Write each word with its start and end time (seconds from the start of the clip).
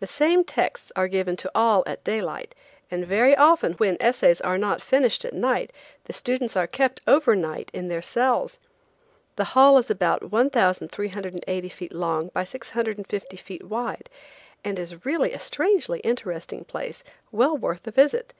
The 0.00 0.06
same 0.06 0.44
texts 0.44 0.92
are 0.96 1.08
given 1.08 1.34
to 1.38 1.50
all 1.54 1.82
at 1.86 2.04
daylight, 2.04 2.54
and 2.90 3.06
very 3.06 3.34
often 3.34 3.72
when 3.72 3.96
essays 4.00 4.38
are 4.42 4.58
not 4.58 4.82
finished 4.82 5.24
at 5.24 5.32
night 5.32 5.72
the 6.04 6.12
students 6.12 6.58
are 6.58 6.66
kept 6.66 7.00
over 7.06 7.34
night 7.34 7.70
in 7.72 7.88
their 7.88 8.02
cells. 8.02 8.58
The 9.36 9.44
Hall 9.56 9.78
is 9.78 9.88
about 9.90 10.30
1,380 10.30 11.68
feet 11.70 11.94
long 11.94 12.28
by 12.34 12.44
650 12.44 13.36
feet 13.38 13.62
wide, 13.64 14.10
and 14.62 14.78
is 14.78 15.06
really 15.06 15.32
a 15.32 15.38
strangely 15.38 16.00
interesting 16.00 16.64
place 16.66 17.02
well 17.30 17.56
worth 17.56 17.86
a 17.86 17.90
visit. 17.92 18.34